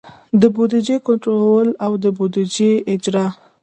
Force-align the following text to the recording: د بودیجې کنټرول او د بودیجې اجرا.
د 0.41 0.43
بودیجې 0.55 0.97
کنټرول 1.07 1.67
او 1.85 1.91
د 2.03 2.05
بودیجې 2.17 2.71
اجرا. 2.93 3.25